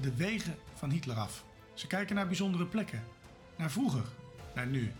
[0.00, 1.44] de wegen van Hitler af.
[1.74, 3.02] Ze kijken naar bijzondere plekken,
[3.56, 4.04] naar vroeger,
[4.54, 4.92] naar nu.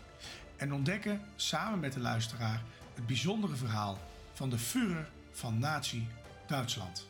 [0.57, 2.63] En ontdekken samen met de luisteraar
[2.95, 3.99] het bijzondere verhaal
[4.33, 6.07] van de Führer van Nazi
[6.47, 7.07] Duitsland.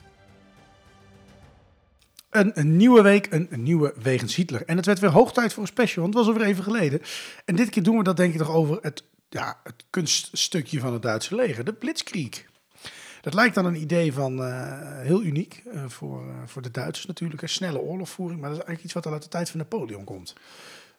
[2.30, 4.64] Een, een nieuwe week, een, een nieuwe Wegens Hitler.
[4.66, 7.00] En het werd weer hoog tijd voor een special, want het was alweer even geleden.
[7.44, 10.92] En dit keer doen we dat denk ik toch over het, ja, het kunststukje van
[10.92, 12.46] het Duitse leger, de Blitzkrieg.
[13.20, 17.06] Dat lijkt dan een idee van eh, heel uniek eh, voor, eh, voor de Duitsers
[17.06, 17.42] natuurlijk.
[17.42, 20.04] Een snelle oorlogvoering, maar dat is eigenlijk iets wat al uit de tijd van Napoleon
[20.04, 20.34] komt.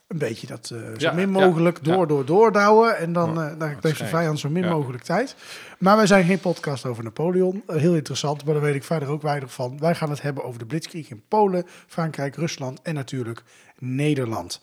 [0.07, 2.05] Een beetje dat zo Ja, min ja, mogelijk door, ja.
[2.05, 2.97] door, doordouwen.
[2.97, 5.35] En dan, dan dat heeft de vijand zo min mogelijk tijd.
[5.79, 7.63] Maar wij zijn geen podcast over Napoleon.
[7.67, 9.79] Heel interessant, maar daar weet ik verder ook weinig van.
[9.79, 13.43] Wij gaan het hebben over de Blitzkrieg in Polen, Frankrijk, Rusland en natuurlijk
[13.77, 14.61] Nederland.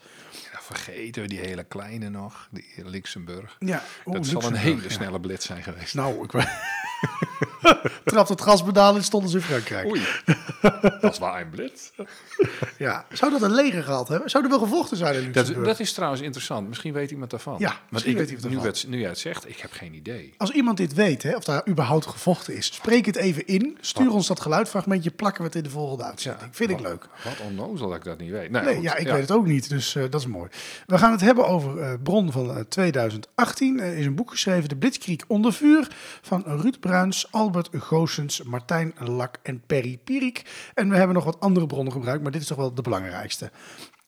[0.67, 3.57] Vergeten we die hele kleine nog, die Luxemburg.
[3.59, 4.89] Ja, dat zal een hele ja.
[4.89, 5.95] snelle blitz zijn geweest.
[5.95, 6.33] Nou, ik
[8.05, 9.87] Trapt het gaspedaal en stonden ze in Frankrijk.
[9.87, 10.03] Oei,
[11.01, 11.91] dat was een blitz.
[12.79, 13.07] Ja.
[13.13, 14.31] Zou dat een leger gehad hebben?
[14.31, 15.67] Zou er wel gevochten zijn in Dat, Luxemburg?
[15.67, 16.69] dat is trouwens interessant.
[16.69, 17.57] Misschien weet iemand daarvan.
[17.59, 20.35] Ja, Want ik, weet iemand nu, het, nu jij het zegt, ik heb geen idee.
[20.37, 23.79] Als iemand dit weet, hè, of daar überhaupt gevochten is, spreek het even in.
[23.81, 26.49] Stuur ons dat geluidfragmentje, plakken we het in de volgende uitzending.
[26.57, 27.07] Vind ik leuk.
[27.25, 28.51] Wat onnozel dat ik dat niet weet.
[28.51, 30.49] Nou, Nee, goed, ja, ik weet het ook niet, dus eh, dat is mooi.
[30.87, 33.81] We gaan het hebben over eh bron van eh, 2018.
[33.81, 35.89] Er is een boek geschreven, De Blitzkrieg onder vuur,
[36.23, 40.71] van Ruud Bruins, Albert Goossens, Martijn Lak en Perry Pierik.
[40.75, 43.51] En we hebben nog wat andere bronnen gebruikt, maar dit is toch wel de belangrijkste.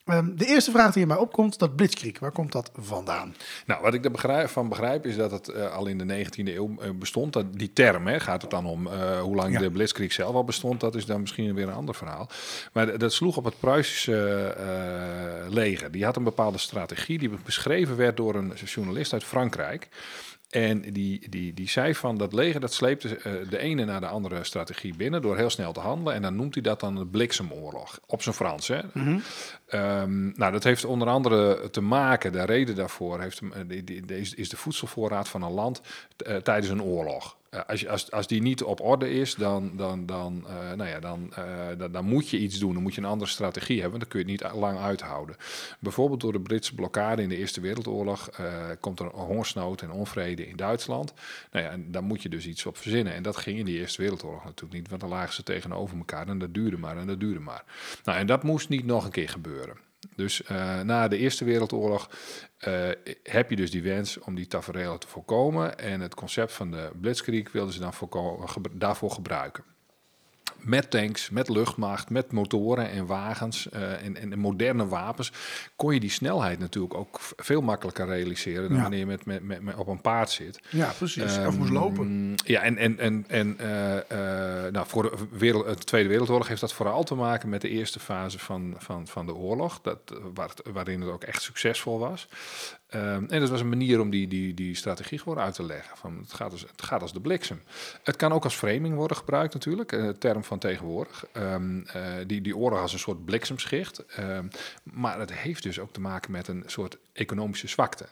[0.09, 3.35] Ehm, de eerste vraag die in mij opkomt, dat Blitzkrieg, waar komt dat vandaan?
[3.65, 6.55] Nou, wat ik er begrijp, van begrijp is dat het eh, al in de 19e
[6.55, 7.33] eeuw eh, bestond.
[7.33, 9.59] Dat, die term, hè, gaat het dan om eh, hoe lang Ja.
[9.59, 10.79] de Blitzkrieg zelf al bestond.
[10.79, 12.29] Dat is dan misschien weer een ander verhaal.
[12.73, 14.55] Maar dat sloeg op het Pruisische
[15.49, 15.91] leger.
[15.91, 19.87] Die had een bepaalde strategie die beschreven werd door een journalist uit Frankrijk.
[20.49, 24.07] En die, die, die zei van dat leger dat sleepte eh, de ene naar de
[24.07, 26.13] andere strategie binnen door heel snel te handelen.
[26.13, 27.99] En dan noemt hij dat dan de bliksemoorlog.
[28.05, 28.67] Op zijn Frans.
[28.67, 28.79] Hè?
[29.67, 34.57] Ehm, nou, dat heeft onder andere te maken, de reden daarvoor heeft, eh, is de
[34.57, 35.81] voedselvoorraad van een land
[36.17, 37.37] eh, tijdens een oorlog.
[37.49, 40.99] Eh, als, als, als die niet op orde is, dan, dan, dan, eh, nou ja,
[40.99, 42.73] dan, eh, dan, dan moet je iets doen.
[42.73, 43.99] Dan moet je een andere strategie hebben.
[43.99, 45.35] Dan kun je het niet lang uithouden.
[45.79, 48.29] Bijvoorbeeld door de Britse blokkade in de Eerste Wereldoorlog
[48.79, 51.13] komt er een hongersnood en onvrede in Duitsland.
[51.51, 53.13] Nou ja, en moet je dus iets op verzinnen.
[53.13, 56.27] En dat ging in die Eerste Wereldoorlog natuurlijk niet, want dan lagen ze tegenover elkaar
[56.27, 57.63] en dat duurde maar en dat duurde maar.
[58.03, 59.88] Nou, en dat moest niet nog een keer gebeuren.
[60.15, 62.09] Dus eh, na de Eerste Wereldoorlog
[62.57, 62.89] eh,
[63.23, 65.79] heb je dus die wens om die tafereelen te voorkomen.
[65.79, 67.93] En het concept van de Blitzkrieg wilden ze dan
[68.71, 69.63] daarvoor gebruiken.
[70.61, 75.31] Met tanks, met luchtmacht, met motoren en wagens eh, en, en moderne wapens
[75.75, 78.81] kon je die snelheid natuurlijk ook veel makkelijker realiseren dan Ja.
[78.81, 80.59] wanneer je met, met, met, met op een paard zit.
[80.69, 81.37] Ja, precies.
[81.37, 82.35] of moest lopen.
[82.45, 83.97] Ehm, Ja, en, en, en, en eh,
[84.65, 87.69] eh, nou, voor de, wereld, de Tweede Wereldoorlog heeft dat vooral te maken met de
[87.69, 89.99] eerste fase van, van, van de oorlog, dat,
[90.33, 92.27] waar het, waarin het ook echt succesvol was.
[92.89, 95.97] Ehm, en dat was een manier om die, die, die strategie gewoon uit te leggen.
[95.97, 97.61] Van, het, gaat als, het gaat als de bliksem.
[98.03, 101.25] Het kan ook als framing worden gebruikt natuurlijk, een term van tegenwoordig.
[101.33, 104.05] Ehm, eh, die, die oorlog als een soort bliksemschicht.
[104.05, 104.47] Ehm,
[104.83, 108.05] maar het heeft dus ook te maken met een soort economische zwakte.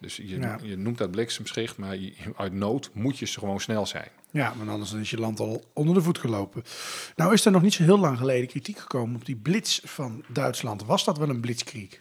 [0.00, 0.58] Dus je, Ja.
[0.62, 4.08] je noemt dat bliksemschicht, maar je- uit nood moet je gewoon snel zijn.
[4.30, 6.62] Ja, want anders is je land al onder de voet gelopen.
[7.16, 10.24] Nou is er nog niet zo heel lang geleden kritiek gekomen op die blitz van
[10.28, 10.84] Duitsland.
[10.84, 12.00] Was dat wel een blitzkrieg?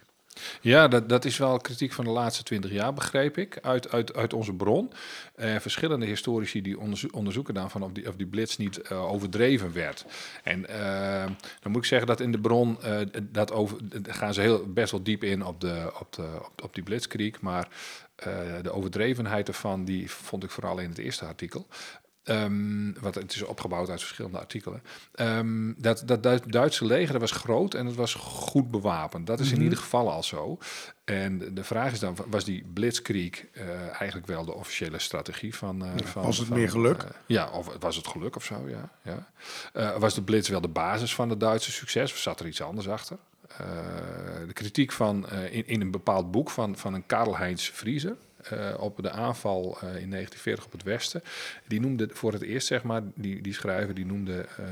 [0.61, 4.15] Ja, dat, dat is wel kritiek van de laatste twintig jaar, begreep ik, uit, uit,
[4.15, 4.91] uit onze bron.
[5.35, 9.11] Eh, verschillende historici die onderzo- onderzoeken dan van of die, of die blitz niet eh,
[9.11, 10.05] overdreven werd.
[10.43, 11.25] En eh,
[11.59, 12.77] dan moet ik zeggen dat in de bron,
[13.21, 16.73] dat over, gaan ze heel, best wel diep in op, de, op, de, op, op
[16.73, 17.67] die blitzkrieg, maar
[18.61, 21.67] de overdrevenheid ervan, die vond ik vooral in het eerste artikel.
[22.27, 24.81] Ehm, wat het is opgebouwd uit verschillende artikelen.
[25.15, 29.27] Ehm, dat, dat Du- Duitse leger dat was groot en het was goed bewapend.
[29.27, 29.63] Dat is in Mhm.
[29.63, 30.57] ieder geval al zo.
[31.05, 33.69] En de- vraag is dan, was die blitzkrieg eh,
[33.99, 35.85] eigenlijk wel de officiële strategie van...
[35.85, 37.01] eh, van was het van, meer geluk?
[37.01, 38.89] eh, ja, of was het geluk of zo, ja.
[39.73, 39.97] ja.
[39.99, 42.89] Was de blitz wel de basis van het Duitse succes of zat er iets anders
[42.89, 43.17] achter?
[44.47, 48.15] De kritiek van, in, in een bepaald boek van, van een Karl-Heinz Vriezer...
[48.43, 51.21] eh, op de aanval eh, in 1940 op het Westen.
[51.67, 54.45] Die noemde voor het eerst, zeg maar, die, die schrijver, die noemde...
[54.57, 54.65] eh,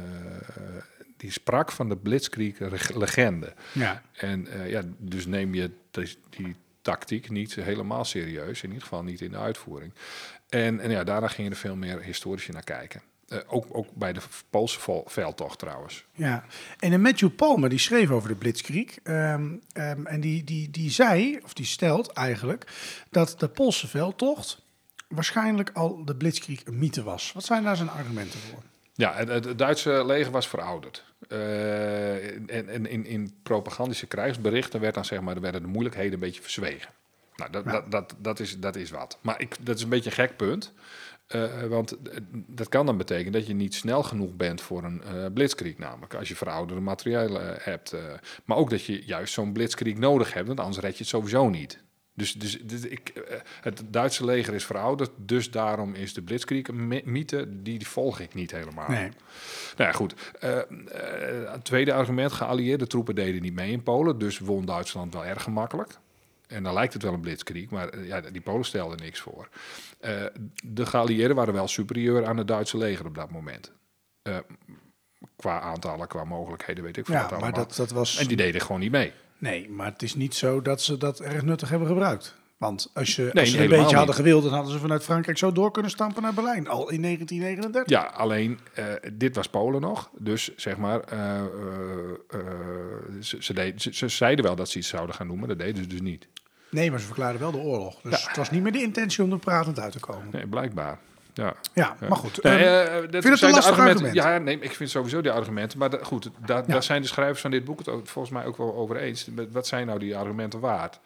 [1.17, 3.53] die sprak van de blitzkrieg-legende.
[3.71, 4.01] Ja.
[4.13, 9.21] En ja, dus neem je die, die tactiek niet helemaal serieus, in ieder geval niet
[9.21, 9.94] in de uitvoering.
[10.50, 13.01] En, en ja, daarna gingen er veel meer historici naar kijken.
[13.27, 14.19] Eh, ook, ook bij de
[14.50, 16.06] Poolse veldtocht trouwens.
[16.13, 16.45] Ja,
[16.80, 18.98] en een Matthew Palmer die schreef over de Blitzkrieg.
[19.04, 22.66] ehm, ehm, en die, die, die zei, of die stelt eigenlijk,
[23.10, 24.63] dat de Poolse veldtocht
[25.07, 27.31] waarschijnlijk al de Blitzkrieg een mythe was.
[27.33, 28.62] Wat zijn daar zijn argumenten voor?
[28.94, 31.04] Ja, het, het- het Duitse leger was verouderd.
[31.30, 36.19] Eh, en, en in, in propagandische krijgsberichten werd dan zeg maar, werden de moeilijkheden een
[36.19, 36.89] beetje verzwegen.
[37.36, 39.18] Nou, dat, dat, dat, dat, is, dat is wat.
[39.22, 40.74] Maar ik, dat is een beetje een gek punt.
[41.27, 45.04] Eh, want eh, dat kan dan betekenen dat je niet snel genoeg bent voor een
[45.04, 47.94] eh blitzkrieg, namelijk als je verouderde materialen eh, hebt.
[47.94, 48.04] eh.
[48.45, 51.50] maar ook dat je juist zo'n blitzkrieg nodig hebt, want anders red je het sowieso
[51.50, 51.83] niet.
[52.13, 56.68] Dus, dus, dus ik, eh, het Duitse leger is verouderd, dus daarom is de blitzkrieg
[56.68, 58.89] een my- mythe, die, die volg ik niet helemaal.
[58.89, 59.10] Nee.
[59.77, 60.13] Nou ja, goed.
[60.39, 65.13] Eh, eh, het tweede argument, geallieerde troepen deden niet mee in Polen, dus won Duitsland
[65.13, 65.98] wel erg gemakkelijk.
[66.47, 69.50] En dan lijkt het wel een blitzkrieg, maar eh, ja, die Polen stelden niks voor.
[70.00, 70.25] Eh,
[70.63, 73.71] de geallieerden waren wel superieur aan het Duitse leger op dat moment.
[74.21, 74.38] Eh,
[75.36, 78.18] qua aantallen, qua mogelijkheden, weet ik veel Ja, maar dat, dat was...
[78.18, 79.13] En die deden gewoon niet mee.
[79.38, 82.36] Nee, maar het is niet zo dat ze dat erg nuttig hebben gebruikt.
[82.57, 85.38] Want als, je, Nee, als ze een beetje hadden gewild, dan hadden ze vanuit Frankrijk
[85.38, 86.68] zo door kunnen stampen naar Berlijn.
[86.68, 87.90] Al in 1939.
[87.90, 90.10] Ja, alleen eh, dit was Polen nog.
[90.18, 91.46] Dus zeg maar, eh, eh,
[93.22, 95.84] ze, ze, deed- ze, ze zeiden wel dat ze iets zouden gaan maar dat deden
[95.84, 96.28] ze dus niet.
[96.69, 98.02] Nee, maar ze verklaarden wel de oorlog.
[98.02, 98.28] Dus Ja.
[98.28, 100.28] het was niet meer de intentie om er pratend uit te komen.
[100.31, 101.00] Nee, blijkbaar.
[101.36, 101.54] Ja.
[101.74, 102.44] Ja, maar goed.
[102.44, 104.14] Nee, ehm, eh, dat vind het een lastig argument.
[104.14, 105.80] Ja, nee, ik vind sowieso die argumenten.
[105.80, 106.74] Maar goed, daar, Ja.
[106.74, 109.30] daar zijn de schrijvers van dit boek het ook, volgens mij ook wel over eens.
[109.52, 111.00] Wat zijn nou die argumenten waard?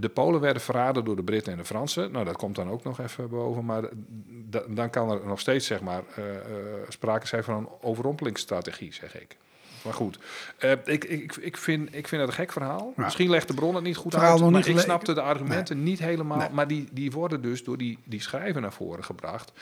[0.00, 2.12] De Polen werden verraden door de Britten en de Fransen.
[2.12, 3.64] Nou, dat komt dan ook nog even boven.
[3.64, 3.82] Maar
[4.28, 6.40] da- dan kan er nog steeds, zeg maar, eh, eh,
[6.88, 9.36] sprake zijn van een overrompelingsstrategie, zeg ik.
[9.84, 10.18] Maar goed,
[10.58, 12.92] eh, ik, ik, ik, vind, ik vind het een gek verhaal.
[12.96, 13.04] Ja.
[13.04, 14.50] Misschien legt de bron het niet goed Verhaal uit.
[14.50, 16.38] Maar ik snapte de argumenten niet helemaal.
[16.38, 16.48] Nee.
[16.50, 19.52] Maar die, die worden dus door die, die schrijver naar voren gebracht.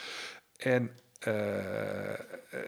[0.57, 2.19] En eh, eh,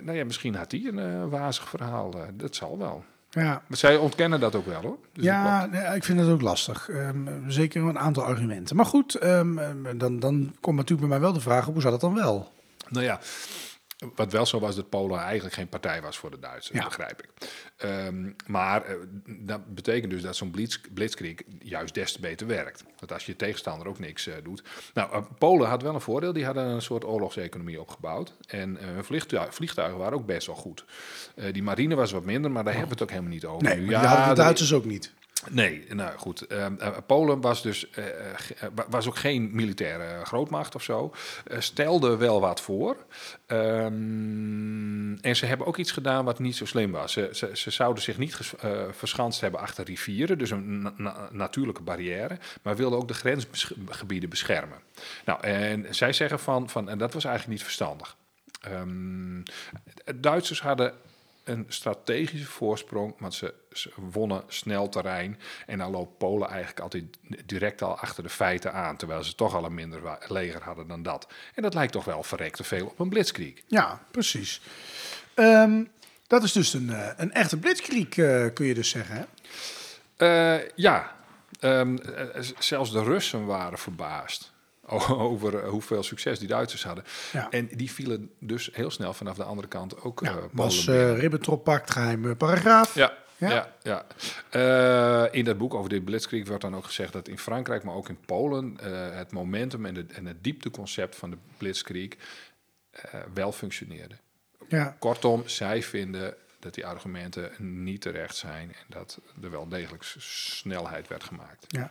[0.01, 2.15] nou ja, misschien had hij een wazig verhaal.
[2.33, 3.03] dat zal wel.
[3.29, 4.97] Ja, Maar zij ontkennen dat ook wel hoor.
[5.13, 6.89] Dus ja dat nee, ik vind het ook lastig.
[6.89, 8.75] Ehm, zeker een aantal argumenten.
[8.75, 11.91] Maar goed, ehm, ehm, dan, dan komt natuurlijk bij mij wel de vraag, hoe zat
[11.91, 12.51] het dan wel?
[12.89, 13.19] Nou ja,
[14.15, 16.83] wat wel zo was dat Polen eigenlijk geen partij was voor de Duitsers, Ja.
[16.85, 17.29] begrijp ik.
[17.77, 18.95] Ehm, maar eh,
[19.25, 22.83] dat betekent dus dat zo'n blitz, blitzkrieg juist des te beter werkt.
[22.99, 24.63] Want als je tegenstander ook niks eh, doet.
[24.93, 26.33] Nou, eh, Polen had wel een voordeel.
[26.33, 28.33] Die hadden een soort oorlogseconomie opgebouwd.
[28.47, 30.85] En hun vliegtuig, vliegtuigen waren ook best wel goed.
[31.51, 33.63] Die marine was wat minder, maar daar hebben we het ook helemaal niet over.
[33.63, 33.81] Nee, nu.
[33.91, 35.11] maar die hadden de er- Duitsers ook niet.
[35.49, 36.47] Nee, nou goed.
[36.47, 38.35] Ehm, eh, Polen was dus eh, eh,
[38.89, 41.13] was ook geen militaire grootmacht of zo.
[41.45, 42.97] Eh, stelde wel wat voor.
[43.45, 47.11] Ehm, en ze hebben ook iets gedaan wat niet zo slim was.
[47.11, 48.37] Ze, ze, zouden zich niet
[48.91, 54.29] verschanst hebben achter rivieren, dus een na- na- natuurlijke barrière, maar wilden ook de grensgebieden
[54.29, 54.77] beschermen.
[55.25, 58.15] Nou, en zij zeggen van, van en dat was eigenlijk niet verstandig.
[58.61, 59.41] Ehm,
[60.15, 60.93] Duitsers hadden
[61.43, 65.39] een strategische voorsprong, want ze, ze wonnen snel terrein.
[65.65, 67.03] En dan loopt Polen eigenlijk altijd
[67.45, 71.03] direct al achter de feiten aan, terwijl ze toch al een minder leger hadden dan
[71.03, 71.27] dat.
[71.55, 73.61] En dat lijkt toch wel verrekte veel op een blitzkrieg.
[73.67, 74.61] Ja, precies.
[75.33, 75.83] Ehm,
[76.27, 79.15] dat is dus een, eh, een echte blitzkrieg, eh, kun je dus zeggen.
[79.15, 79.25] Hè?
[80.25, 81.19] Eh, ja,
[81.61, 84.50] Ehm, eh, zelfs de Russen waren verbaasd
[85.09, 87.03] over eh, hoeveel succes die Duitsers hadden.
[87.31, 87.49] Ja.
[87.49, 91.19] En die vielen dus heel snel vanaf de andere kant ook Ja, eh, was eh
[91.19, 92.95] Ribbentrop-pact, geheime paragraaf.
[92.95, 93.51] Ja, Ja?
[93.81, 94.05] ja,
[94.51, 95.29] ja.
[95.31, 98.09] In dat boek over dit blitzkrieg wordt dan ook gezegd dat in Frankrijk, maar ook
[98.09, 98.77] in Polen,
[99.13, 102.15] het momentum en, de, en het diepteconcept van de blitzkrieg
[103.33, 104.15] wel functioneerde.
[104.67, 104.95] Ja.
[104.99, 111.07] Kortom, zij vinden dat die argumenten niet terecht zijn en dat er wel degelijk snelheid
[111.07, 111.65] werd gemaakt.
[111.67, 111.89] Ja.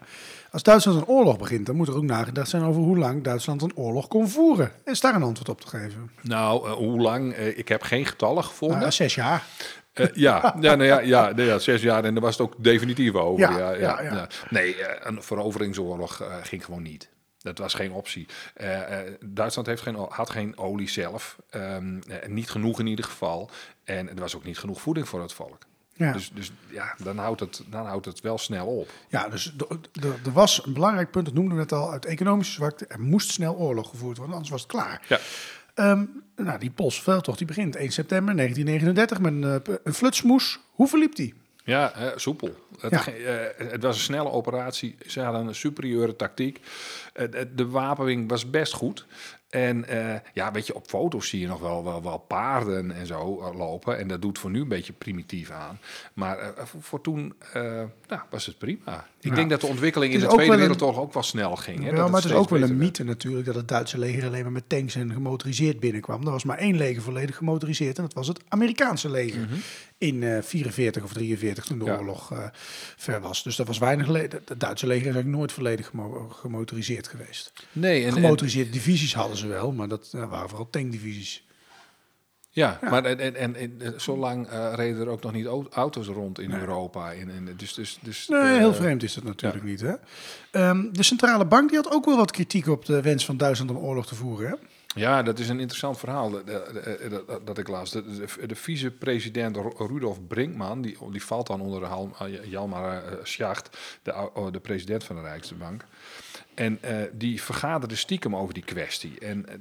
[0.51, 3.63] Als Duitsland een oorlog begint, dan moet er ook nagedacht zijn over hoe lang Duitsland
[3.63, 4.73] een oorlog kon voeren.
[4.85, 6.11] Is daar een antwoord op te geven?
[6.21, 7.33] Nou, eh, hoe lang?
[7.33, 8.79] Eh, ik heb geen getallen gevonden.
[8.79, 9.45] Nou, zes jaar.
[9.93, 12.55] Eh, ja, ja, nou ja, ja, nee, ja, zes jaar en daar was het ook
[12.59, 13.59] definitief over.
[13.59, 14.29] Ja, Ja, ja.
[14.51, 17.11] Nee, een veroveringsoorlog ging gewoon niet.
[17.43, 18.27] Dat was geen optie.
[18.55, 21.37] Eh, eh, Duitsland heeft geen, had geen olie zelf.
[21.51, 23.51] ehm, eh, niet genoeg in ieder geval.
[23.85, 25.59] En er was ook niet genoeg voeding voor het volk.
[25.93, 26.13] Ja.
[26.13, 28.91] Dus, dus ja, dan houdt, het, dan houdt het wel snel op.
[29.09, 29.55] Ja, dus
[30.25, 32.87] er was een belangrijk punt, dat noemden we net al, uit economische zwakte.
[32.87, 35.03] Er moest snel oorlog gevoerd worden, anders was het klaar.
[35.09, 35.19] Ja.
[35.75, 36.05] Ehm,
[36.37, 40.59] nou, die Poolse veldtocht die begint 1 september 1939 met een, een flutsmoes.
[40.71, 41.35] Hoe verliep die?
[41.65, 42.57] Ja, soepel.
[42.81, 43.07] Het, Ja.
[43.13, 44.97] eh, het was een snelle operatie.
[45.07, 46.61] Ze hadden een superieure tactiek.
[47.13, 49.07] Eh, de- de wapening was best goed.
[49.51, 53.07] En eh, ja, weet je, op foto's zie je nog wel, wel, wel paarden en
[53.07, 53.99] zo lopen.
[53.99, 55.79] En dat doet voor nu een beetje primitief aan.
[56.15, 57.35] Maar voor, voor toen
[58.09, 59.07] nou, was het prima.
[59.21, 59.35] Ik Ja.
[59.35, 61.79] denk dat de ontwikkeling in de Tweede Wereldoorlog ook wel snel ging.
[61.83, 61.89] Hè?
[61.91, 62.79] Ja, Dat maar het is ook wel een werd.
[62.81, 66.25] mythe natuurlijk dat het Duitse leger alleen maar met tanks en gemotoriseerd binnenkwam.
[66.25, 69.49] Er was maar één leger volledig gemotoriseerd en dat was het Amerikaanse leger.
[69.99, 71.97] In eh 44 of 43 toen de Ja.
[71.99, 72.33] oorlog
[72.97, 73.43] ver was.
[73.43, 74.07] Dus dat was weinig.
[74.07, 77.53] Het Duitse leger is eigenlijk nooit volledig gemo- gemotoriseerd geweest.
[77.73, 81.45] Nee, en, en- Gemotoriseerde divisies hadden ze wel, maar dat waren vooral tankdivisies.
[82.53, 85.67] Ja, maar en, en, en, en, eh, zolang eh, reden er ook nog niet au-
[85.71, 87.13] auto's rond in Europa.
[87.13, 89.81] En, en, dus, dus, dus, Nee, heel vreemd is dat natuurlijk niet.
[89.81, 89.93] Hè?
[90.51, 93.71] Ehm, de centrale bank die had ook wel wat kritiek op de wens van Duitsland
[93.71, 94.49] om oorlog te voeren.
[94.51, 94.55] Hè?
[94.95, 96.47] Ja, dat is een interessant verhaal dat,
[97.47, 97.91] dat, ik las.
[97.91, 103.79] De, de, de vicepresident Ru- Rudolf Brinkman, die, die valt dan onder eh, eh, Schacht,
[104.03, 105.85] de, ou- oh, de president van de Rijksbank.
[106.55, 109.19] En eh, die vergaderde stiekem over die kwestie.
[109.19, 109.55] En eh,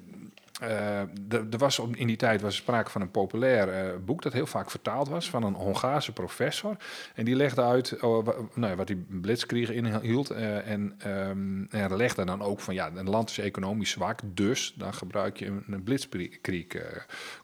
[0.60, 4.46] er er was in die tijd was sprake van een populair eh, boek dat heel
[4.46, 6.78] vaak vertaald was van een Hongaarse professor.
[7.16, 10.30] En die legde uit oh, nou, wat die blitzkrieg inhield.
[10.30, 14.74] eh, en, ehm en legde dan ook van ja, een land is economisch zwak, dus
[14.78, 16.82] dan gebruik je een, een blitzkrieg eh,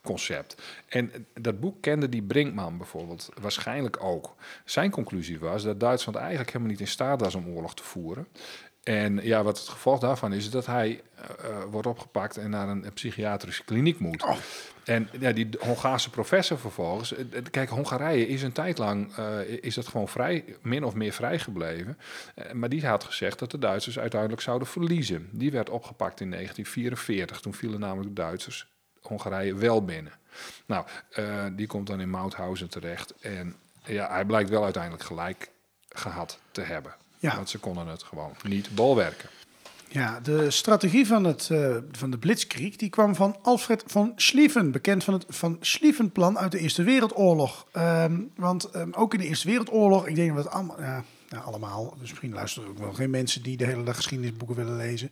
[0.04, 0.62] concept.
[0.88, 4.36] En dat boek kende die Brinkman bijvoorbeeld waarschijnlijk ook.
[4.66, 8.28] Zijn conclusie was dat Duitsland eigenlijk helemaal niet in staat was om oorlog te voeren.
[8.86, 12.50] En ja, wat het gevolg daarvan is, is dat hij eh, eh, wordt opgepakt en
[12.50, 14.26] naar een, een psychiatrische kliniek moet.
[14.84, 17.14] En ja, die Hongaarse professor vervolgens.
[17.16, 19.16] eh, Kijk, Hongarije is een tijd lang
[19.62, 21.98] is dat gewoon vrij, min of meer vrijgebleven.
[22.36, 25.30] Eh, maar die had gezegd dat de Duitsers uiteindelijk zouden verliezen.
[25.32, 27.40] Die werd opgepakt in 1944.
[27.40, 28.68] Toen vielen namelijk de Duitsers
[29.02, 30.14] Hongarije wel binnen.
[30.66, 30.86] Nou,
[31.56, 33.14] die komt dan in Mauthausen terecht.
[33.20, 35.50] En ja, hij blijkt wel uiteindelijk gelijk
[35.90, 36.96] gehad te hebben.
[37.26, 37.36] Ja.
[37.36, 39.30] Want ze konden het gewoon niet bolwerken.
[39.88, 44.72] Ja, de strategie van, het, eh, van de Blitzkrieg die kwam van Alfred von Schlieffen,
[44.72, 47.66] bekend van het Van Schlieffen-plan uit de Eerste Wereldoorlog.
[47.72, 51.04] Ehm, want ehm, ook in de Eerste Wereldoorlog, ik denk dat we het allemaal, ja,
[51.30, 54.76] ja, allemaal, dus misschien luisteren ook wel geen mensen die de hele dag geschiedenisboeken willen
[54.76, 55.12] lezen,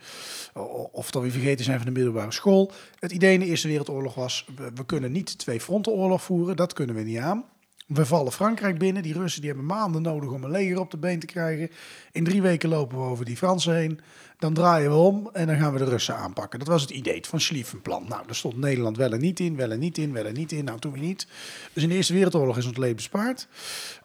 [0.91, 2.72] of dan weer vergeten zijn van de middelbare school.
[3.00, 6.55] Het idee in de Eerste Wereldoorlog was, we, we kunnen niet twee fronten oorlog voeren,
[6.55, 7.46] dat kunnen we niet aan.
[7.88, 9.04] We vallen Frankrijk binnen.
[9.04, 11.70] Die Russen die hebben maanden nodig om een leger op de been te krijgen.
[12.12, 14.00] In drie weken lopen we over die Fransen heen.
[14.40, 16.60] Dan draaien we om en dan gaan we de Russen aanpakken.
[16.60, 18.06] Dat was het idee, Van Schlieffen-plan.
[18.08, 20.52] Nou, daar stond Nederland wel en niet in, wel en niet in, wel en niet
[20.52, 20.66] in.
[20.66, 21.28] Nou, toen weer niet.
[21.74, 23.48] Dus in de Eerste Wereldoorlog is ons leven bespaard.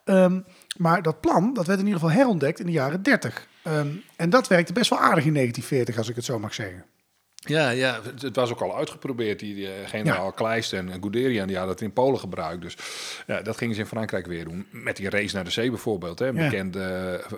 [0.05, 0.41] Ehm,
[0.77, 3.49] maar dat plan, dat werd in ieder geval herontdekt in de jaren 30.
[3.63, 6.85] Ehm, en dat werkte best wel aardig in 1940, als ik het zo mag zeggen.
[7.49, 9.39] Ja, ja, het- was ook al uitgeprobeerd.
[9.39, 10.31] Die eh, generaal Ja.
[10.31, 12.63] Kleist en Guderian die hadden het in Polen gebruikt.
[12.63, 12.77] Dus
[13.27, 14.67] ja, dat gingen ze in Frankrijk weer doen.
[14.71, 16.49] Met die race naar de zee bijvoorbeeld, hè, een Ja.
[16.49, 16.83] bekend eh,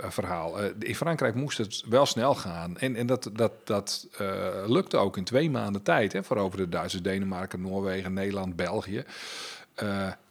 [0.08, 0.60] verhaal.
[0.60, 2.78] Eh, in Frankrijk moest het wel snel gaan.
[2.78, 4.26] En, en dat, dat, dat eh,
[4.66, 6.12] lukte ook in twee maanden tijd.
[6.12, 9.04] Hè, voor over de Duitsers, Denemarken, Noorwegen, Nederland, België.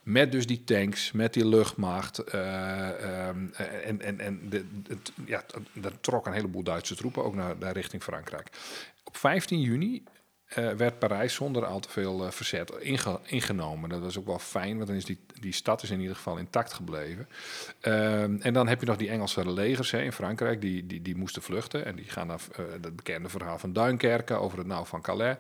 [0.10, 2.18] Met dus die tanks, met die luchtmacht.
[2.18, 7.24] eh, ehm, eh, en en, en de, het, ja, dat trok een heleboel Duitse troepen
[7.24, 8.48] ook naar, naar richting Frankrijk.
[9.04, 10.04] Op 15 juni
[10.46, 13.89] eh, werd Parijs zonder al te veel verzet inge- ingenomen.
[13.89, 16.38] Dat was ook wel fijn, want dan is die, die stad is in ieder geval
[16.38, 17.28] intact gebleven.
[17.80, 21.16] Ehm, en dan heb je nog die Engelse legers hè, in Frankrijk, die, die, die
[21.16, 21.86] moesten vluchten.
[21.86, 22.42] En die gaan naar
[22.82, 25.38] dat bekende verhaal van Duinkerken over het nauw van Calais.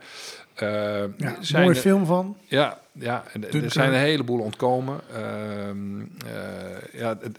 [0.61, 2.37] Ehm, Ja, zijn mooie er- film van.
[2.45, 4.99] ja, ja en er zijn een heleboel ontkomen.
[5.13, 7.31] Ehm, eh, ja, de,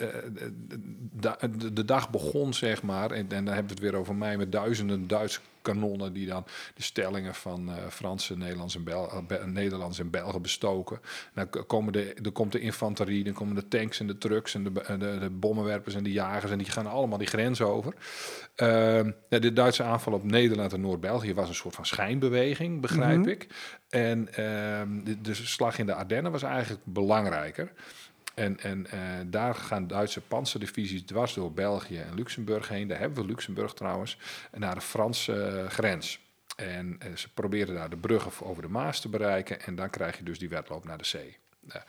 [1.58, 4.36] de, de- dag begon, zeg maar, en, en dan hebben we het weer over mij,
[4.36, 9.18] met duizenden Duitse kanonnen die dan de stellingen van eh Franse, Nederlands en, Bel, eh,
[9.26, 11.00] Be- Nederlands en Belgen bestoken.
[11.34, 14.64] Dan komen de, er komt de infanterie, dan komen de tanks en de trucks en
[14.64, 17.94] de, de, de bommenwerpers en de jagers en die gaan allemaal die grens over.
[18.54, 23.28] Ehm, de Duitse aanval op Nederland en Noord-België was een soort van schijnbeweging, begrijp Mhm.
[23.28, 23.46] ik.
[23.88, 27.72] En ehm, de, de slag in de Ardennen was eigenlijk belangrijker.
[28.34, 32.88] En, en eh, daar gaan Duitse panzerdivisies dwars door België en Luxemburg heen.
[32.88, 34.18] Daar hebben we Luxemburg trouwens.
[34.52, 36.20] Naar de Franse eh, grens.
[36.56, 39.62] En eh, ze proberen daar de bruggen over de Maas te bereiken.
[39.62, 41.36] En dan krijg je dus die wedloop naar de zee.
[41.60, 41.82] Nou,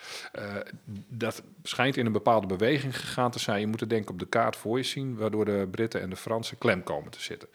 [1.08, 3.60] dat schijnt in een bepaalde beweging gegaan te zijn.
[3.60, 6.10] Je moet het denk ik op de kaart voor je zien, waardoor de Britten en
[6.10, 7.50] de Fransen klem komen te zitten.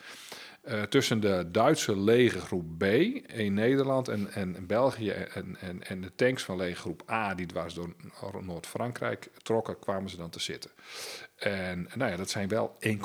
[0.66, 2.82] Eh, tussen de Duitse legergroep B
[3.32, 7.74] in Nederland en, en België en, en, en de tanks van legergroep A, die dwars
[7.74, 7.94] door
[8.40, 10.70] Noord-Frankrijk trokken, kwamen ze dan te zitten.
[11.36, 12.96] En nou ja, dat zijn wel 1,7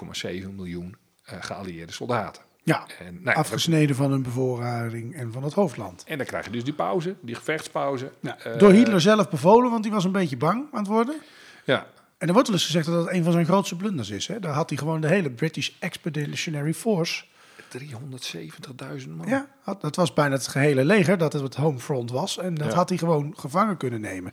[0.55, 0.95] miljoen
[1.31, 2.43] uh, geallieerde soldaten.
[2.63, 6.03] Ja, En, nou ja, afgesneden van hun bevoorrading en van het hoofdland.
[6.07, 8.11] en dan krijg je dus die pauze, die gevechtspauze.
[8.19, 11.15] Ja, Eh, door Hitler zelf bevolen, want die was een beetje bang aan het worden.
[11.65, 11.87] Ja,
[12.17, 14.27] En er wordt wel eens gezegd dat dat een van zijn grootste blunders is.
[14.27, 14.39] Hè?
[14.39, 17.23] Daar had hij gewoon de hele British Expeditionary Force.
[17.79, 19.27] 370.000 man.
[19.27, 22.37] Ja, had, dat was bijna het gehele leger dat het het homefront was.
[22.37, 22.75] En dat Ja.
[22.75, 24.31] had hij gewoon gevangen kunnen nemen.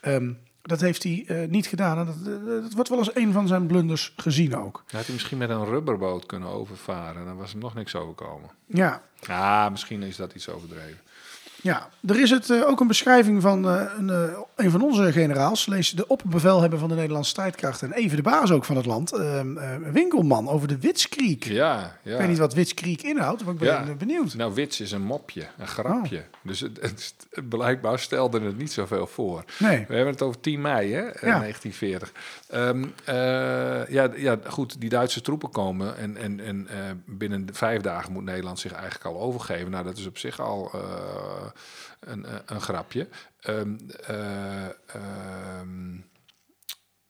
[0.00, 1.98] Ehm, dat heeft hij eh, niet gedaan.
[1.98, 4.72] En dat, eh, dat wordt wel als een van zijn blunders gezien ook.
[4.86, 7.24] Dan had hij misschien met een rubberboot kunnen overvaren.
[7.24, 8.50] Dan was er nog niks overkomen.
[8.66, 10.98] Ja, Ja, misschien is dat iets overdreven.
[11.66, 15.12] Ja, er is het, eh, ook een beschrijving van eh, een, eh, een van onze
[15.12, 15.66] generaals.
[15.66, 17.92] Lees de opperbevelhebber van de Nederlandse strijdkrachten.
[17.92, 19.12] En even de baas ook van het land.
[19.12, 21.44] ehm, eh, Winkelman over de Witskriek.
[21.44, 22.12] Ja, ja.
[22.12, 23.94] Ik weet niet wat Witskriek inhoudt, maar ik ben Ja.
[23.98, 24.34] benieuwd.
[24.34, 26.22] Nou, wits is een mopje, een grapje.
[26.46, 29.44] Dus het, het, het- blijkbaar stelde het niet zoveel voor.
[29.58, 29.84] Nee.
[29.88, 31.38] We hebben het over 10 mei, hè, eh, Ja.
[31.38, 32.12] 1940.
[32.48, 37.80] Ehm, eh, ja, ja, goed, die Duitse troepen komen en, en, en eh, binnen vijf
[37.80, 39.70] dagen moet Nederland zich eigenlijk al overgeven.
[39.70, 40.70] Nou, dat is op zich al
[42.00, 43.08] een, een grapje.
[43.40, 43.76] Ehm,
[44.06, 45.96] eh, ehm,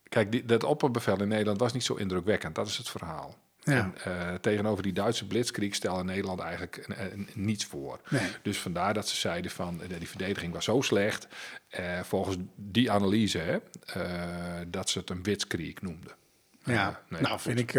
[0.08, 2.54] kijk, die, dat opperbevel in Nederland was niet zo indrukwekkend.
[2.54, 3.34] Dat is het verhaal.
[3.66, 3.74] Ja.
[3.74, 6.86] En, eh, tegenover die Duitse blitzkrieg stelde Nederland eigenlijk
[7.34, 8.00] niets voor.
[8.08, 8.28] Nee.
[8.42, 11.28] Dus vandaar dat ze zeiden van eh, die verdediging was zo slecht,
[11.68, 13.58] eh, volgens die analyse, hè,
[14.68, 16.12] dat ze het een blitzkrieg noemden.
[16.64, 17.42] Ja, nee, nou goed.
[17.42, 17.72] vind ik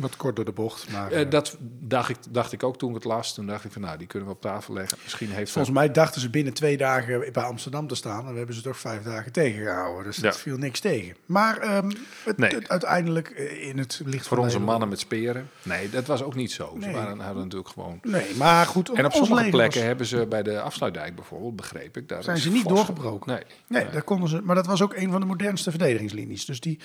[0.00, 0.90] wat kort door de bocht.
[0.90, 3.34] Maar Eh, eh, dat dacht ik, dacht ik ook toen ik het las.
[3.34, 4.98] Toen dacht ik van nou, die kunnen we op tafel leggen.
[5.02, 8.26] Misschien heeft volgens mij dachten ze binnen twee dagen bij Amsterdam te staan.
[8.26, 10.04] En we hebben ze toch vijf dagen tegengehouden.
[10.04, 10.40] Dus dat Ja.
[10.40, 11.16] viel niks tegen.
[11.26, 11.90] Maar ehm,
[12.24, 12.50] het, Nee.
[12.54, 15.50] het- uiteindelijk eh, in het licht voor van onze mannen met speren.
[15.62, 16.76] Nee, dat was ook niet zo.
[16.80, 17.98] Ze waren, hadden natuurlijk gewoon.
[18.02, 18.92] Nee, maar goed.
[18.92, 22.08] En op sommige plekken was- hebben ze bij de afsluitdijk bijvoorbeeld, begreep ik.
[22.08, 23.32] Daar Zijn ze niet doorgebroken?
[23.32, 23.42] Nee.
[23.66, 24.40] Nee, daar konden ze.
[24.42, 26.44] Maar dat was ook een van de modernste verdedigingslinies.
[26.44, 26.78] Dus die,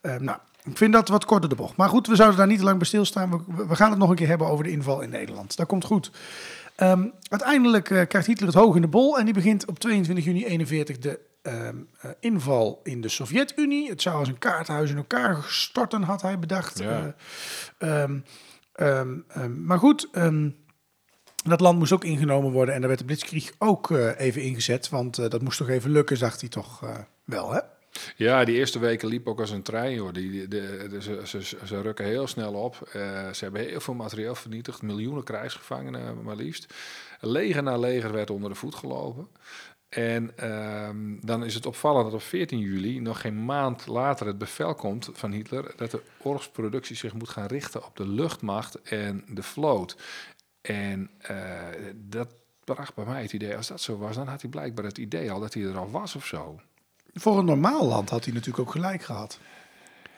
[0.00, 0.38] eh, nou,
[0.70, 1.76] ik vind dat wat korter de bocht.
[1.76, 3.30] Maar goed, we zouden daar niet te lang bij stilstaan.
[3.30, 5.56] We, we gaan het nog een keer hebben over de inval in Nederland.
[5.56, 6.10] Dat komt goed.
[6.78, 10.24] Ehm, uiteindelijk eh, krijgt Hitler het hoog in de bol en die begint op 22
[10.24, 13.88] juni 41 de ehm, eh, inval in de Sovjet-Unie.
[13.88, 16.78] Het zou als een kaarthuis in elkaar storten, had hij bedacht.
[16.78, 17.14] Ja.
[17.78, 18.02] Eh,
[18.72, 19.10] ehm,
[19.64, 20.08] maar goed,
[21.44, 24.88] dat land moest ook ingenomen worden en daar werd de Blitzkrieg ook even ingezet.
[24.88, 26.82] Want dat moest toch even lukken, dacht hij toch
[27.24, 27.60] wel, hè?
[28.16, 30.12] Ja, die eerste weken liep ook als een trein, joh.
[30.12, 30.46] Die,
[31.00, 32.88] ze, ze, ze rukken heel snel op.
[32.92, 34.82] Eh, ze hebben heel veel materieel vernietigd.
[34.82, 36.74] Miljoenen krijgsgevangenen, maar liefst.
[37.20, 39.28] Leger na leger werd onder de voet gelopen.
[39.88, 44.38] En ehm, dan is het opvallend dat op 14 juli, nog geen maand later, het
[44.38, 49.24] bevel komt van Hitler dat de oorlogsproductie zich moet gaan richten op de luchtmacht en
[49.28, 49.96] de vloot.
[50.60, 52.28] En eh, dat
[52.64, 55.30] bracht bij mij het idee, als dat zo was, dan had hij blijkbaar het idee
[55.30, 56.60] al dat hij er al was of zo.
[57.14, 59.38] Voor een normaal land had hij natuurlijk ook gelijk gehad.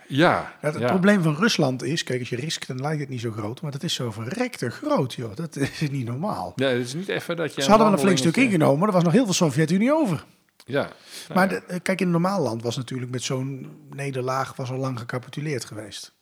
[0.09, 0.31] Ja,
[0.63, 0.89] Ja, het ja.
[0.89, 3.61] probleem van Rusland is, kijk, als je riskt, dan lijkt het niet zo groot.
[3.61, 5.35] Maar dat is zo verrekte groot, joh.
[5.37, 6.53] Dat is niet normaal.
[6.57, 7.63] Nee, het is niet even dat je.
[7.63, 9.93] Ze hadden wel een flink stuk wandelingetje- ingenomen, maar er was nog heel veel Sovjet-Unie
[9.95, 10.25] over.
[10.67, 10.83] Ja.
[10.83, 10.95] Nou
[11.35, 14.77] maar de- eh, kijk, in een normaal land was natuurlijk met zo'n nederlaag was al
[14.77, 16.13] lang gecapituleerd geweest.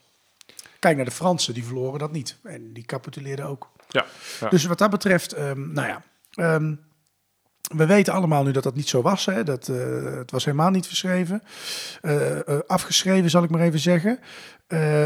[0.78, 2.36] Kijk naar de Fransen, die verloren dat niet.
[2.42, 3.70] En die capituleerden ook.
[3.88, 4.06] ja.
[4.40, 4.48] ja.
[4.48, 6.02] Dus wat dat betreft, ehm, nou ja.
[6.34, 6.74] ehm,
[7.76, 9.26] we weten allemaal nu dat dat niet zo was.
[9.26, 9.44] Hè?
[9.44, 9.76] Dat, eh,
[10.18, 11.42] het was helemaal niet verschreven.
[12.02, 14.18] Eh, eh, afgeschreven, zal ik maar even zeggen.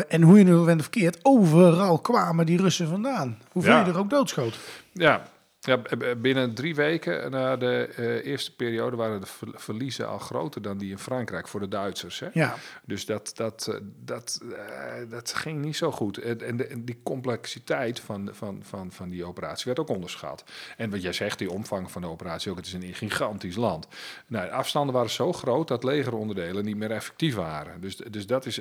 [0.08, 3.38] En hoe je nu bent verkeerd, overal kwamen die Russen vandaan.
[3.52, 3.84] Hoeveel Ja.
[3.84, 4.58] je er ook doodschoot.
[4.92, 5.22] ja.
[5.64, 5.80] Ja,
[6.16, 10.78] binnen drie weken na de eh, eerste periode waren de ver- verliezen al groter dan
[10.78, 12.18] die in Frankrijk voor de Duitsers.
[12.20, 12.28] Hè?
[12.32, 16.18] Ja, Dus dat, dat, eh, dat, eh, dat ging niet zo goed.
[16.18, 20.44] En, de- en die complexiteit van, van, van, van die operatie werd ook onderschat.
[20.76, 23.86] En wat jij zegt, die omvang van de operatie ook, het is een gigantisch land.
[24.26, 27.80] Nou, de afstanden waren zo groot dat legeronderdelen niet meer effectief waren.
[27.80, 28.60] Dus, dus dat is,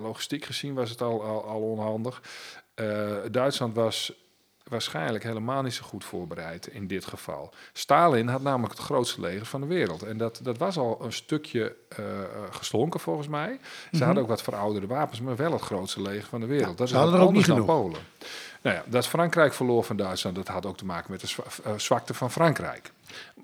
[0.00, 2.22] logistiek gezien was het al, al, al onhandig.
[3.30, 4.21] Duitsland was
[4.72, 7.54] waarschijnlijk helemaal niet zo goed voorbereid in dit geval.
[7.72, 10.02] Stalin had namelijk het grootste leger van de wereld.
[10.02, 12.04] En dat, dat was al een stukje eh,
[12.50, 13.60] geslonken volgens mij.
[13.92, 16.78] Ze hadden ook wat verouderde wapens, maar wel het grootste leger van de wereld.
[16.78, 17.66] dat is hadden er ook niet genoeg.
[17.66, 18.00] Polen.
[18.62, 21.72] Nou ja, dat Frankrijk verloor van Duitsland, dat had ook te maken met de eh,
[21.76, 22.92] zwakte van Frankrijk.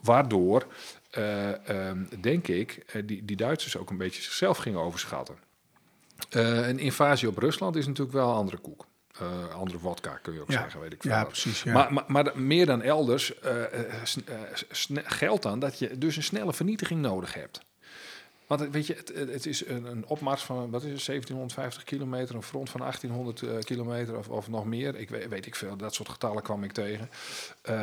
[0.02, 0.66] Waardoor,
[1.10, 5.36] eh, ehm, denk ik, die, die Duitsers ook een beetje zichzelf gingen overschatten.
[6.28, 8.86] Een invasie op Rusland is natuurlijk wel een andere koek.
[9.18, 10.60] Eh, andere vodka kun je ook Ja.
[10.60, 11.10] zeggen, weet ik veel.
[11.10, 11.62] ja precies.
[11.62, 11.72] Ja.
[11.72, 13.94] Maar, maar, maar meer dan elders eh, eh,
[15.04, 17.60] geldt dan dat je dus een snelle vernietiging nodig hebt.
[18.46, 22.34] Want weet je, het, het is een, een opmars van, wat is het, 1750 kilometer,
[22.34, 24.96] een front van 1800 uh, kilometer of, of nog meer.
[24.96, 27.10] Ik weet, weet ik veel, dat soort getallen kwam ik tegen.
[27.70, 27.74] Uh,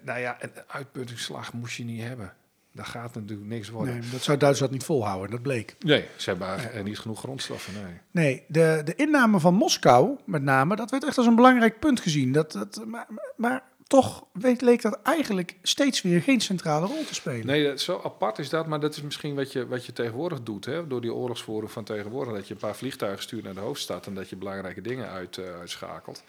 [0.00, 2.34] nou ja, een uitputtingsslag moest je niet hebben.
[2.72, 3.98] Daar gaat natuurlijk niks worden.
[3.98, 5.76] Nee, dat zou Duitsland niet volhouden, dat bleek.
[5.78, 6.82] Nee, ze hebben nee.
[6.82, 8.00] niet genoeg grondstoffen, nee.
[8.10, 12.00] Nee, de, de inname van Moskou met name, dat werd echt als een belangrijk punt
[12.00, 12.32] gezien.
[12.32, 13.06] Dat, dat, maar,
[13.36, 17.46] maar toch weet, leek dat eigenlijk steeds weer geen centrale rol te spelen.
[17.46, 20.64] Nee, zo apart is dat, maar dat is misschien wat je, wat je tegenwoordig doet.
[20.64, 20.86] Hè?
[20.86, 24.14] Door die oorlogsvoering van tegenwoordig, dat je een paar vliegtuigen stuurt naar de hoofdstad en
[24.14, 26.22] dat je belangrijke dingen uit, uh, uitschakelt.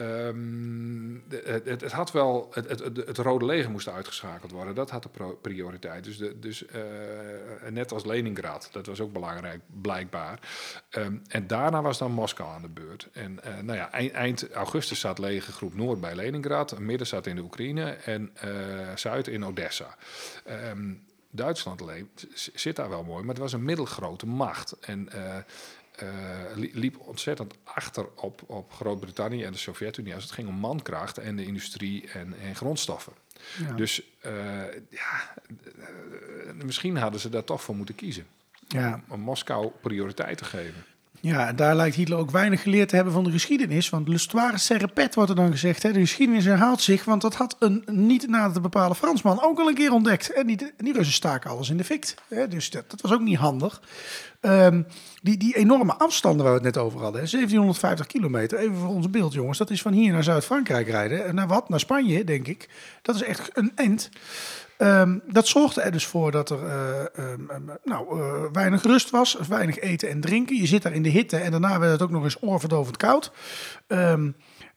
[0.00, 4.74] Um, het, het, het, had wel, het, Rode Leger moest uitgeschakeld worden.
[4.74, 6.04] Dat had de prioriteit.
[6.04, 6.70] Dus, de, dus uh,
[7.70, 10.38] net als Leningrad, dat was ook belangrijk, blijkbaar.
[10.90, 13.08] Um, en daarna was dan Moskou aan de beurt.
[13.12, 17.42] En uh, nou ja, eind, augustus zat legergroep Noord bij Leningrad, midden zat in de
[17.42, 19.96] Oekraïne en uh, zuid in Odessa.
[20.70, 24.76] Um, Duitsland alleen, zit daar wel mooi, maar het was een middelgrote macht.
[24.80, 25.08] En
[26.54, 31.36] liep ontzettend achter op, op Groot-Brittannië en de Sovjet-Unie als het ging om mankracht en
[31.36, 33.12] de industrie en, en grondstoffen.
[33.58, 33.72] Ja.
[33.72, 34.32] Dus uh,
[34.90, 35.34] ja,
[36.64, 38.26] misschien hadden ze daar toch voor moeten kiezen.
[38.68, 38.94] Ja.
[38.94, 40.84] Om, om Moskou prioriteit te geven.
[41.22, 43.90] Ja, daar lijkt Hitler ook weinig geleerd te hebben van de geschiedenis.
[43.90, 45.82] Want l'histoire se wordt er dan gezegd.
[45.82, 45.92] Hè.
[45.92, 49.68] De geschiedenis herhaalt zich, want dat had een niet nader te bepalen Fransman ook al
[49.68, 50.32] een keer ontdekt.
[50.32, 52.14] En die, die Russen staken alles in de fik.
[52.48, 53.82] Dus dat, dat, was ook niet handig.
[54.40, 54.86] Um,
[55.22, 57.28] die, die enorme afstanden waar we het net over hadden, hè.
[57.30, 59.58] 1750 kilometer, even voor ons beeld jongens.
[59.58, 61.34] Dat is van hier naar Zuid-Frankrijk rijden.
[61.34, 61.68] Naar wat?
[61.68, 62.68] Naar Spanje, denk ik.
[63.02, 64.10] Dat is echt een end.
[64.82, 66.58] Um, dat zorgde er dus voor dat er
[67.18, 67.48] uh, um,
[67.84, 70.56] nou, uh, weinig rust was, weinig eten en drinken.
[70.56, 73.32] Je zit daar in de hitte en daarna werd het ook nog eens oorverdovend koud.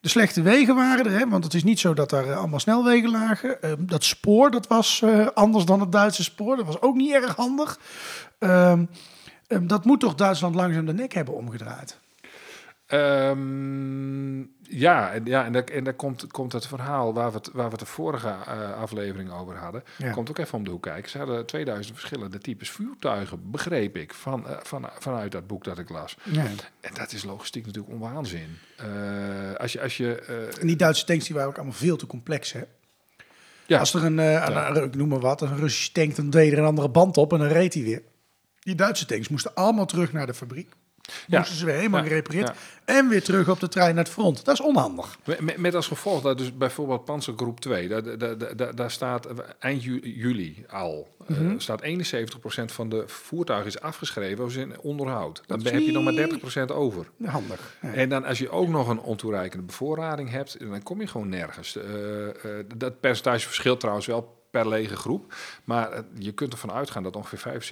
[0.00, 3.10] De slechte wegen waren er, hè, want het is niet zo dat daar allemaal snelwegen
[3.10, 3.58] lagen.
[3.78, 7.78] dat spoor dat was anders dan het Duitse spoor, dat was ook niet erg handig.
[9.62, 11.98] dat moet toch Duitsland langzaam de nek hebben omgedraaid?
[12.88, 17.50] Um, ja, en, ja, en, daar, en daar komt, komt het verhaal waar we het,
[17.52, 19.84] waar we het de vorige uh, aflevering over hadden.
[19.98, 20.10] Ja.
[20.10, 21.10] Komt ook even om de hoek kijken.
[21.10, 25.78] Ze hadden 2000 verschillende types vuurtuigen, begreep ik, van, uh, van, vanuit dat boek dat
[25.78, 26.16] ik las.
[26.22, 26.44] Ja.
[26.80, 28.58] En dat is logistiek natuurlijk onwaanzin.
[28.80, 30.14] Uh, als je, als je,
[30.60, 32.62] en die Duitse tanks die waren ook allemaal veel te complex, hè?
[33.66, 33.78] Ja.
[33.78, 36.64] Als er een, een, ik noem maar wat, een Russische tank, dan deed er een
[36.64, 38.02] andere band op en dan reed hij weer.
[38.60, 40.74] Die Duitse tanks moesten allemaal terug naar de fabriek.
[41.26, 41.38] Ja.
[41.38, 42.08] Moesten ze weer helemaal ja.
[42.08, 42.46] gerepareerd.
[42.46, 42.54] Ja.
[42.84, 44.44] En weer terug op de trein naar het front.
[44.44, 45.18] Dat is onhandig.
[45.40, 49.82] Met, met als gevolg dat dus bijvoorbeeld Panzergroep 2, daar, daar, daar, daar staat eind
[50.02, 51.50] juli al, mm -hmm.
[51.50, 51.84] uh, staat 71%
[52.64, 55.42] van de voertuigen is afgeschreven als in onderhoud.
[55.46, 56.28] Dan heb je nog maar
[56.70, 57.06] 30% over.
[57.24, 57.76] Handig.
[57.80, 61.76] En dan als je ook nog een ontoereikende bevoorrading hebt, dan kom je gewoon nergens.
[61.76, 62.32] Uh, uh,
[62.76, 65.34] dat percentage verschilt trouwens wel per lege groep.
[65.64, 67.62] Maar je kunt ervan uitgaan dat ongeveer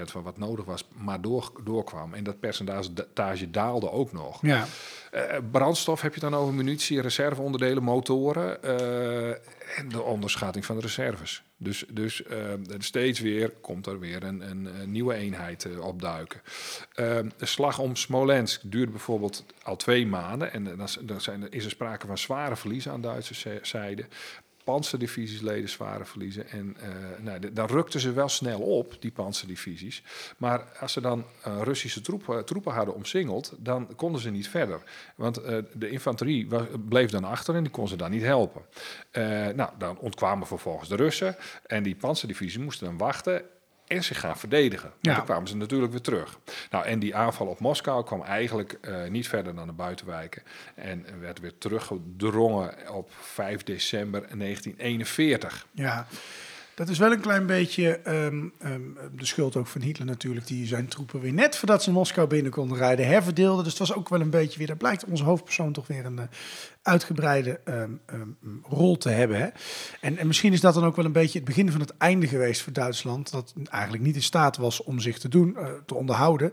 [0.00, 2.14] 65% van wat nodig was, maar door, doorkwam.
[2.14, 4.42] En dat percentage daalde ook nog.
[4.42, 4.66] Ja.
[5.14, 9.28] Uh, brandstof heb je dan over munitie, reserveonderdelen, motoren uh,
[9.78, 11.42] en de onderschatting van de reserves.
[11.56, 12.36] Dus, dus uh,
[12.78, 16.40] steeds weer komt er weer een, een, een nieuwe eenheid opduiken.
[16.94, 20.52] de slag om Smolensk duurt bijvoorbeeld al twee maanden.
[20.52, 24.04] En dan, dan zijn, is er sprake van zware verliezen aan Duitse zijde
[24.68, 26.48] panzerdivisiesleden zware verliezen.
[26.48, 30.02] En uh, nou, dan rukten ze wel snel op, die panzerdivisies.
[30.36, 34.82] Maar als ze dan uh, Russische troepen, troepen hadden omsingeld, dan konden ze niet verder.
[35.14, 35.34] Want
[35.72, 36.46] de infanterie
[36.88, 38.62] bleef dan achter en die kon ze dan niet helpen.
[39.54, 41.36] nou, dan ontkwamen vervolgens de Russen.
[41.66, 43.42] En die panzerdivisie moesten dan wachten
[43.88, 44.92] en zich gaan verdedigen.
[45.00, 45.14] Ja.
[45.14, 46.38] Dan kwamen ze natuurlijk weer terug.
[46.70, 50.42] Nou, en die aanval op Moskou kwam eigenlijk uh, niet verder dan de buitenwijken.
[50.74, 55.66] En werd weer teruggedrongen op 5 december 1941.
[55.72, 56.06] Ja.
[56.78, 60.66] Dat is wel een klein beetje um, um, de schuld ook van Hitler natuurlijk, die
[60.66, 63.62] zijn troepen weer net voordat ze Moskou binnen konden rijden herverdeelde.
[63.62, 66.16] Dus het was ook wel een beetje weer, daar blijkt onze hoofdpersoon toch weer een
[66.16, 66.22] uh,
[66.82, 68.00] uitgebreide um,
[68.62, 69.52] rol te hebben.
[70.00, 72.26] En, en, misschien is dat dan ook wel een beetje het begin van het einde
[72.26, 75.94] geweest voor Duitsland, dat eigenlijk niet in staat was om zich te doen, uh, te
[75.94, 76.52] onderhouden.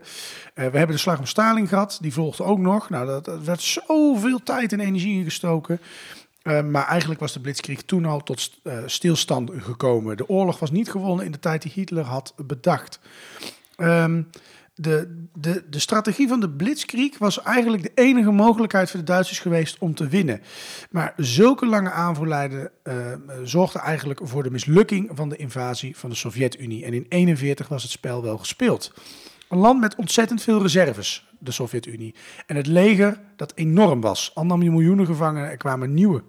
[0.54, 2.90] we hebben de slag om Stalin gehad, die volgde ook nog.
[2.90, 5.80] Nou, dat, werd zoveel tijd en energie ingestoken.
[6.46, 10.16] Uh, maar eigenlijk was de Blitzkrieg toen al tot uh, stilstand gekomen.
[10.16, 13.00] De oorlog was niet gewonnen in de tijd die Hitler had bedacht.
[13.76, 14.28] Um,
[14.74, 19.38] de, de, de strategie van de Blitzkrieg was eigenlijk de enige mogelijkheid voor de Duitsers
[19.38, 20.40] geweest om te winnen.
[20.90, 22.94] Maar zulke lange aanvoerlijden uh,
[23.42, 26.84] zorgden eigenlijk voor de mislukking van de invasie van de Sovjet-Unie.
[26.84, 28.92] En in 1941 was het spel wel gespeeld.
[29.48, 32.14] Een land met ontzettend veel reserves, de Sovjet-Unie.
[32.46, 34.32] En het leger dat enorm was.
[34.34, 36.22] Je miljoenen gevangenen, er kwamen nieuwe.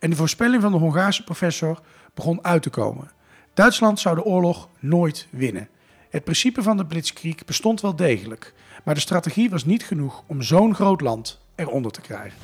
[0.00, 1.80] En de voorspelling van de Hongaarse professor
[2.14, 3.10] begon uit te komen.
[3.54, 5.68] Duitsland zou de oorlog nooit winnen.
[6.08, 10.42] Het principe van de Blitzkrieg bestond wel degelijk, maar de strategie was niet genoeg om
[10.42, 12.38] zo'n groot land eronder te krijgen.